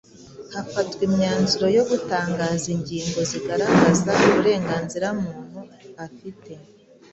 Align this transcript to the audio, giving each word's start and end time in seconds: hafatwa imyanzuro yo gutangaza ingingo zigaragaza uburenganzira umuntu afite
hafatwa 0.53 1.01
imyanzuro 1.07 1.67
yo 1.77 1.83
gutangaza 1.89 2.67
ingingo 2.75 3.19
zigaragaza 3.29 4.11
uburenganzira 4.27 5.05
umuntu 5.19 5.59
afite 6.05 6.51